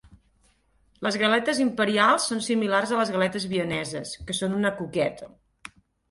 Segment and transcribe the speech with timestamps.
[1.07, 5.29] Les galetes imperials són similars a les galetes vieneses, que són una coqueta.